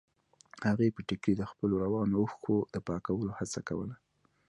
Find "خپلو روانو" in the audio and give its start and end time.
1.51-2.19